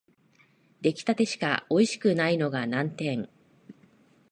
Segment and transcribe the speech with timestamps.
[0.81, 3.29] 出来立てしかおいしくないのが難点